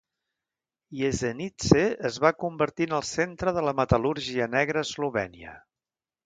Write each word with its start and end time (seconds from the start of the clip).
Jesenice 1.01 1.83
es 2.09 2.17
va 2.23 2.31
convertir 2.45 2.87
en 2.89 2.95
el 3.01 3.05
centre 3.11 3.53
de 3.59 3.65
la 3.67 3.75
metal·lúrgia 3.81 4.49
negra 4.57 4.83
a 4.83 4.89
Eslovènia. 4.91 5.55